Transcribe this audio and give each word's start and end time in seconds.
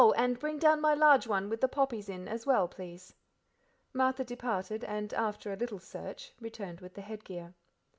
and 0.17 0.39
bring 0.39 0.57
down 0.57 0.81
my 0.81 0.95
large 0.95 1.27
one 1.27 1.47
with 1.47 1.61
the 1.61 1.67
poppies 1.67 2.09
in, 2.09 2.27
as 2.27 2.43
well, 2.43 2.67
please." 2.67 3.13
Martha 3.93 4.23
departed, 4.23 4.83
and, 4.83 5.13
after 5.13 5.53
a 5.53 5.55
little 5.55 5.77
search, 5.77 6.33
returned 6.39 6.81
with 6.81 6.95
the 6.95 7.01
headgear. 7.01 7.53